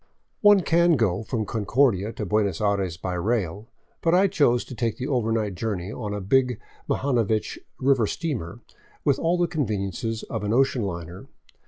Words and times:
One 0.41 0.61
can 0.61 0.93
go 0.95 1.19
on 1.19 1.25
from 1.25 1.45
Concordia 1.45 2.11
to 2.13 2.25
Buenos 2.25 2.59
Aires 2.59 2.97
by 2.97 3.13
rail, 3.13 3.67
but 4.01 4.15
I 4.15 4.25
chose 4.25 4.65
to 4.65 4.73
take 4.73 4.97
the 4.97 5.05
overnight 5.05 5.53
journey 5.53 5.91
on 5.91 6.11
a 6.11 6.19
big 6.19 6.59
Mlhanovich 6.89 7.59
river 7.79 8.07
steamer, 8.07 8.61
with 9.05 9.19
all 9.19 9.37
the 9.37 9.45
conveniences 9.45 10.23
of 10.23 10.43
an 10.43 10.53
ocean 10.53 10.81
liner. 10.81 11.27